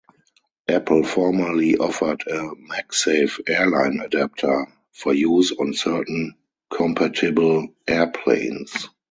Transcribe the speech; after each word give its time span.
Apple 0.67 1.03
formerly 1.03 1.77
offered 1.77 2.23
a 2.25 2.49
"MagSafe 2.55 3.39
Airline 3.47 3.99
Adapter" 4.03 4.65
for 4.91 5.13
use 5.13 5.51
on 5.51 5.75
certain 5.75 6.33
compatible 6.73 7.67
airplanes. 7.87 8.89